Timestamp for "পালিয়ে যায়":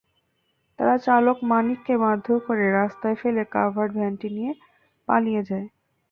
5.07-5.67